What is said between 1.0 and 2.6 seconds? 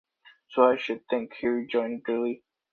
think,’ he rejoined drily.